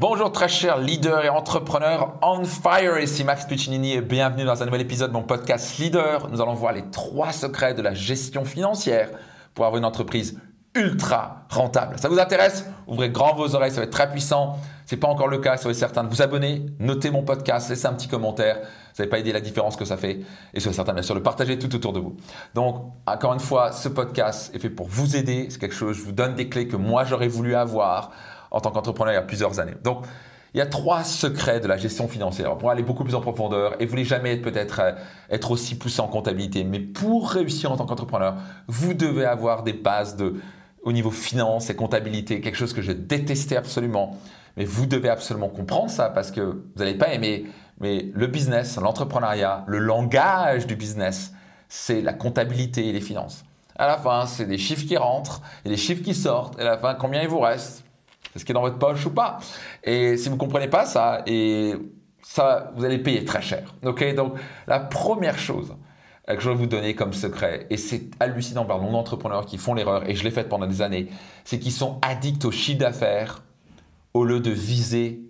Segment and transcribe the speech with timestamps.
[0.00, 4.64] Bonjour très chers leaders et entrepreneurs on fire, ici Max Puccinini et bienvenue dans un
[4.64, 6.28] nouvel épisode de mon podcast Leader.
[6.30, 9.10] Nous allons voir les trois secrets de la gestion financière
[9.54, 10.40] pour avoir une entreprise
[10.76, 11.98] ultra rentable.
[11.98, 12.64] Ça vous intéresse?
[12.86, 14.60] Ouvrez grand vos oreilles, ça va être très puissant.
[14.86, 17.86] Ce n'est pas encore le cas, soyez certain de vous abonner, notez mon podcast, laissez
[17.86, 18.58] un petit commentaire.
[18.60, 20.20] Vous n'avez pas idée la différence que ça fait
[20.54, 22.16] et soyez certain bien sûr de partager tout autour de vous.
[22.54, 25.48] Donc encore une fois, ce podcast est fait pour vous aider.
[25.50, 28.12] C'est quelque chose, je vous donne des clés que moi j'aurais voulu avoir
[28.50, 29.74] en tant qu'entrepreneur il y a plusieurs années.
[29.82, 30.04] Donc,
[30.54, 32.56] il y a trois secrets de la gestion financière.
[32.56, 34.92] Pour aller beaucoup plus en profondeur et vous voulez jamais peut-être euh,
[35.30, 39.74] être aussi poussé en comptabilité, mais pour réussir en tant qu'entrepreneur, vous devez avoir des
[39.74, 40.36] bases de,
[40.82, 44.16] au niveau finance et comptabilité, quelque chose que je détestais absolument.
[44.56, 47.46] Mais vous devez absolument comprendre ça parce que vous n'allez pas aimer.
[47.80, 51.32] Mais le business, l'entrepreneuriat, le langage du business,
[51.68, 53.44] c'est la comptabilité et les finances.
[53.76, 56.58] À la fin, c'est des chiffres qui rentrent et des chiffres qui sortent.
[56.58, 57.84] Et à la fin, combien il vous reste?
[58.38, 59.40] Est-ce qu'il est dans votre poche ou pas
[59.82, 61.74] Et si vous ne comprenez pas ça, et
[62.22, 63.74] ça, vous allez payer très cher.
[63.82, 64.04] Donc,
[64.66, 65.74] la première chose
[66.26, 69.74] que je vais vous donner comme secret, et c'est hallucinant par mon entrepreneurs qui font
[69.74, 71.08] l'erreur, et je l'ai fait pendant des années,
[71.44, 73.42] c'est qu'ils sont addicts au chiffre d'affaires
[74.14, 75.20] au lieu de viser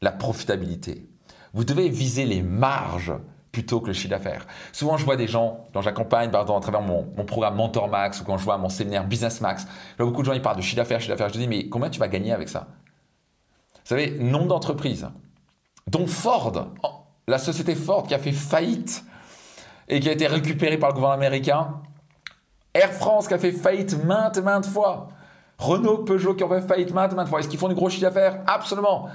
[0.00, 1.06] la profitabilité.
[1.52, 3.12] Vous devez viser les marges
[3.52, 4.46] plutôt que le chiffre d'affaires.
[4.72, 8.24] Souvent, je vois des gens, dont j'accompagne pardon, à travers mon, programme Mentor Max ou
[8.24, 9.66] quand je vois mon séminaire Business Max,
[9.98, 11.28] beaucoup de gens, ils parlent de chiffre d'affaires, chiffre d'affaires.
[11.28, 12.68] Je dis, mais combien tu vas gagner avec ça?
[13.74, 15.08] Vous savez, nombre d'entreprises,
[15.86, 16.68] dont Ford,
[17.26, 19.04] la société Ford qui a fait faillite
[19.88, 21.80] et qui a été récupérée par le gouvernement américain,
[22.74, 25.08] Air France qui a fait faillite maintes maintes fois,
[25.58, 27.40] Renault, Peugeot qui ont fait faillite maintes maintes fois.
[27.40, 28.40] Est-ce qu'ils font du gros chiffre d'affaires?
[28.46, 29.08] Absolument.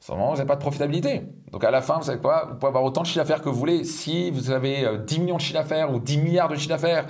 [0.00, 1.22] Seulement, vous n'avez pas de profitabilité.
[1.50, 2.46] Donc à la fin, vous savez quoi?
[2.50, 3.84] Vous pouvez avoir autant de chiffre d'affaires que vous voulez.
[3.84, 7.06] Si vous avez 10 euh, millions de chiffre d'affaires ou 10 milliards de chiffre d'affaires,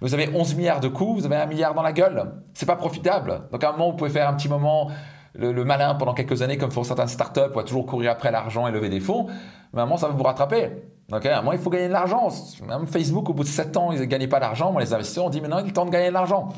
[0.00, 2.32] vous avez 11 milliards de coûts, vous avez un milliard dans la gueule.
[2.54, 3.42] C'est pas profitable.
[3.52, 4.90] Donc à un moment, vous pouvez faire un petit moment
[5.34, 8.72] le, malin pendant quelques années, comme font certaines startups, pour toujours courir après l'argent et
[8.72, 9.28] lever des fonds.
[9.72, 10.70] Mais à un moment, ça va vous rattraper.
[11.08, 12.28] Donc à un moment, il faut gagner de l'argent.
[12.66, 14.72] Même Facebook, au bout de 7 ans, ils ne gagnaient pas d'argent.
[14.72, 16.48] Moi, les investisseurs ont dit maintenant, il est temps de gagner de l'argent.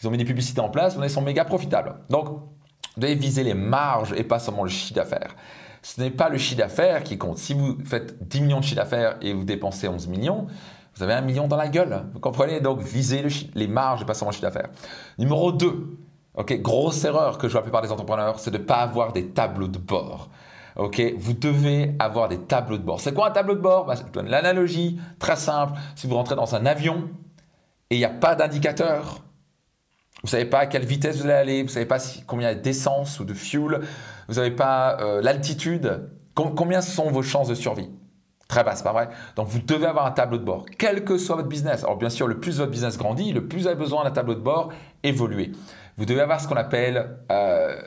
[0.00, 1.94] Ils ont mis des publicités en place, ils sont méga profitables.
[2.10, 2.28] Donc,
[2.98, 5.36] vous devez viser les marges et pas seulement le chiffre d'affaires.
[5.82, 7.38] Ce n'est pas le chiffre d'affaires qui compte.
[7.38, 10.48] Si vous faites 10 millions de chiffre d'affaires et vous dépensez 11 millions,
[10.96, 12.06] vous avez un million dans la gueule.
[12.12, 12.60] Vous comprenez?
[12.60, 14.70] Donc, visez les marges et pas seulement le chiffre d'affaires.
[15.16, 15.96] Numéro 2,
[16.34, 19.12] ok, grosse erreur que je vois la plupart des entrepreneurs, c'est de ne pas avoir
[19.12, 20.28] des tableaux de bord.
[20.74, 23.00] Vous devez avoir des tableaux de bord.
[23.00, 23.86] C'est quoi un tableau de bord?
[23.86, 23.94] Bah,
[24.24, 25.74] L'analogie très simple.
[25.94, 27.08] Si vous rentrez dans un avion
[27.90, 29.20] et il n'y a pas d'indicateur,
[30.22, 32.50] vous ne savez pas à quelle vitesse vous allez aller, vous ne savez pas combien
[32.50, 33.80] il y a d'essence ou de fuel,
[34.28, 36.10] vous n'avez pas euh, l'altitude.
[36.34, 37.88] combien sont vos chances de survie?
[38.48, 39.10] Très basse, pas vrai?
[39.36, 41.84] Donc vous devez avoir un tableau de bord, quel que soit votre business.
[41.84, 44.34] Alors bien sûr, le plus votre business grandit, le plus vous avez besoin d'un tableau
[44.34, 44.72] de bord
[45.04, 45.52] évoluer.
[45.98, 47.80] Vous devez avoir ce qu'on appelle euh,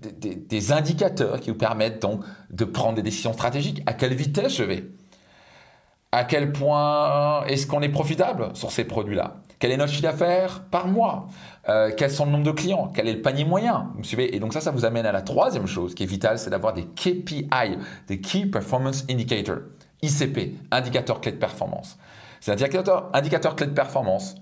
[0.00, 3.82] des, des, indicateurs qui vous permettent donc de prendre des décisions stratégiques.
[3.86, 4.84] À quelle vitesse je vais?
[6.12, 9.36] À quel point est-ce qu'on est profitable sur ces produits-là?
[9.60, 11.28] Quel est notre chiffre d'affaires par mois
[11.68, 14.40] euh, quels sont le nombre de clients, quel est le panier moyen, vous suivez Et
[14.40, 16.86] donc ça, ça vous amène à la troisième chose qui est vitale, c'est d'avoir des
[16.86, 17.76] KPI,
[18.08, 19.58] des Key Performance Indicators,
[20.02, 21.98] ICP, indicateur clé de performance.
[22.40, 24.36] C'est un indicateur, indicateur clé de performance.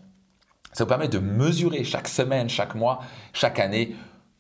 [0.73, 3.01] Ça vous permet de mesurer chaque semaine, chaque mois,
[3.33, 3.97] chaque année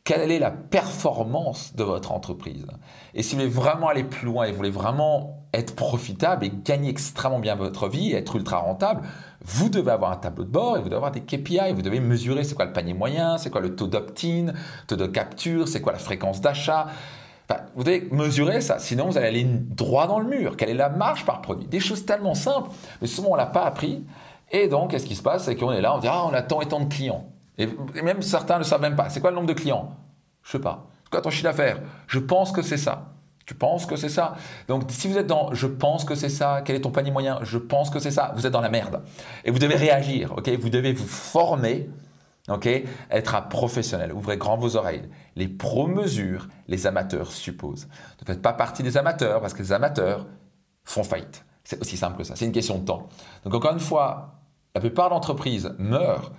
[0.09, 2.65] quelle est la performance de votre entreprise.
[3.13, 6.51] Et si vous voulez vraiment aller plus loin et vous voulez vraiment être profitable et
[6.65, 9.03] gagner extrêmement bien votre vie, être ultra rentable,
[9.43, 11.75] vous devez avoir un tableau de bord et vous devez avoir des KPI.
[11.75, 14.55] Vous devez mesurer c'est quoi le panier moyen, c'est quoi le taux d'opt-in,
[14.87, 16.87] taux de capture, c'est quoi la fréquence d'achat.
[17.77, 20.57] vous devez mesurer ça, sinon vous allez aller droit dans le mur.
[20.57, 21.69] Quelle est la marge par produit?
[21.69, 22.71] Des choses tellement simples,
[23.03, 24.07] mais souvent on ne l'a pas appris.
[24.53, 25.45] Et donc, qu'est-ce qui se passe?
[25.45, 27.27] C'est qu'on est là, on dit Ah, on a tant et tant de clients.
[27.59, 29.11] Et même certains ne savent même pas.
[29.11, 29.97] C'est quoi le nombre de clients?
[30.43, 30.87] Je sais pas.
[31.05, 31.81] C'est quoi ton chiffre d'affaires?
[32.07, 33.13] Je pense que c'est ça.
[33.47, 34.37] Tu penses que c'est ça?
[34.69, 37.39] Donc si vous êtes dans je pense que c'est ça, quel est ton panier moyen?
[37.43, 39.03] Je pense que c'est ça, vous êtes dans la merde.
[39.45, 40.51] Et vous devez réagir, ok?
[40.61, 41.89] Vous devez vous former,
[42.51, 42.69] ok?
[43.11, 44.13] Être un professionnel.
[44.13, 45.09] Ouvrez grand vos oreilles.
[45.35, 47.89] Les pros mesurent, les amateurs supposent.
[48.21, 50.27] Ne faites pas partie des amateurs parce que les amateurs
[50.85, 51.47] font faillite.
[51.65, 52.37] C'est aussi simple que ça.
[52.37, 53.09] C'est une question de temps.
[53.45, 54.35] Donc encore une fois,
[54.75, 56.33] la plupart d'entreprises meurent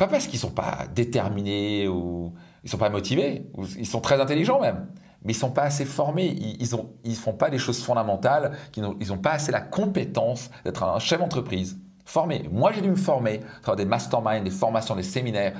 [0.00, 2.32] pas parce qu'ils ne sont pas déterminés ou
[2.62, 4.86] ils ne sont pas motivés, ou ils sont très intelligents même,
[5.24, 8.52] mais ils ne sont pas assez formés, ils ne ils font pas les choses fondamentales,
[8.76, 12.48] ils n'ont pas assez la compétence d'être un chef d'entreprise formé.
[12.50, 15.52] Moi, j'ai dû me former, faire des masterminds, des formations, des séminaires.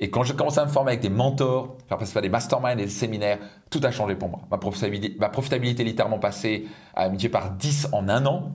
[0.00, 2.84] Et quand j'ai commencé à me former avec des mentors, faire passer des masterminds et
[2.84, 3.38] des séminaires,
[3.70, 4.40] tout a changé pour moi.
[4.50, 8.52] Ma profitabilité, ma profitabilité littéralement passée à multiplier par 10 en un an,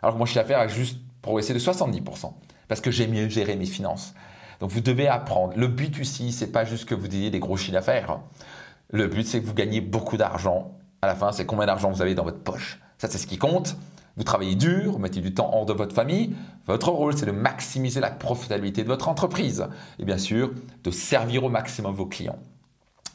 [0.00, 2.32] alors que mon chiffre d'affaires a juste progressé de 70%,
[2.68, 4.14] parce que j'ai mieux géré mes finances.
[4.60, 5.54] Donc vous devez apprendre.
[5.56, 8.20] Le but ici, c'est pas juste que vous ayez des gros chiffres d'affaires.
[8.90, 10.72] Le but, c'est que vous gagnez beaucoup d'argent.
[11.02, 12.80] À la fin, c'est combien d'argent vous avez dans votre poche.
[12.98, 13.76] Ça, c'est ce qui compte.
[14.16, 16.34] Vous travaillez dur, vous mettez du temps hors de votre famille.
[16.66, 19.66] Votre rôle, c'est de maximiser la profitabilité de votre entreprise.
[19.98, 20.52] Et bien sûr,
[20.84, 22.38] de servir au maximum vos clients.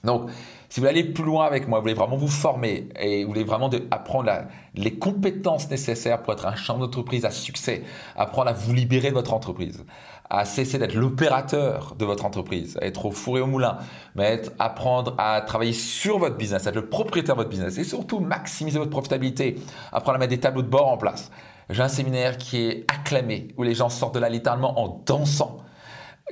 [0.04, 0.30] Donc,
[0.72, 3.32] si vous voulez aller plus loin avec moi, vous voulez vraiment vous former et vous
[3.32, 4.32] voulez vraiment apprendre
[4.74, 7.84] les compétences nécessaires pour être un champ d'entreprise à succès,
[8.16, 9.84] apprendre à vous libérer de votre entreprise,
[10.30, 13.80] à cesser d'être l'opérateur de votre entreprise, à être au four et au moulin,
[14.16, 17.84] mais apprendre à travailler sur votre business, à être le propriétaire de votre business et
[17.84, 19.58] surtout maximiser votre profitabilité,
[19.92, 21.32] apprendre à mettre des tableaux de bord en place.
[21.70, 25.58] J'ai un séminaire qui est acclamé, où les gens sortent de là littéralement en dansant,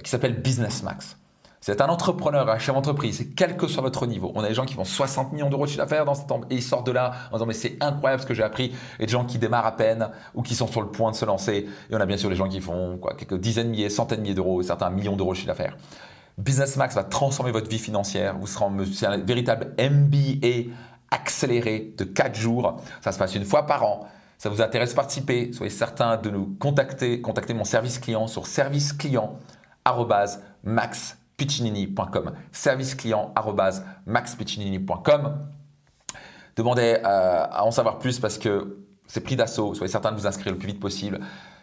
[0.02, 1.18] qui s'appelle Business Max.
[1.72, 4.32] C'est un entrepreneur, un chef d'entreprise, quel que soit votre niveau.
[4.34, 6.56] On a des gens qui font 60 millions d'euros de chiffre d'affaires dans cette et
[6.56, 8.74] ils sortent de là en disant mais c'est incroyable ce que j'ai appris.
[8.98, 11.26] Et des gens qui démarrent à peine ou qui sont sur le point de se
[11.26, 11.68] lancer.
[11.92, 14.24] Et on a bien sûr les gens qui font quelques dizaines de milliers, centaines de
[14.24, 15.78] milliers d'euros, certains millions d'euros de chiffre d'affaires.
[16.40, 18.36] Business Max va transformer votre vie financière.
[18.40, 20.72] Vous serez en un véritable MBA
[21.12, 22.82] accéléré de 4 jours.
[23.02, 24.08] Ça se passe une fois par an.
[24.40, 25.54] Ça vous intéresse participer?
[25.54, 27.22] Soyez certain de nous contacter.
[27.22, 28.92] Contactez mon service client sur service
[31.46, 32.32] client max piccinini.com.
[32.52, 33.34] Service client
[34.06, 35.48] maxpiccinini.com.
[36.56, 39.74] Demandez euh, à en savoir plus parce que c'est pris d'assaut.
[39.74, 41.20] Soyez certain de vous inscrire le plus vite possible.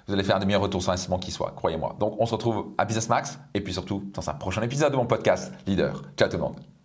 [0.07, 1.97] Vous allez faire des meilleurs retours sur investissement qui soient, croyez-moi.
[1.99, 4.97] Donc, on se retrouve à Business Max et puis surtout dans un prochain épisode de
[4.97, 6.03] mon podcast Leader.
[6.17, 6.76] Ciao tout le monde.